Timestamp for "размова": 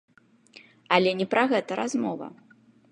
1.83-2.27